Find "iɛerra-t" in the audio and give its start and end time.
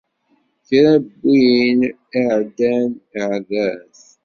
3.19-4.01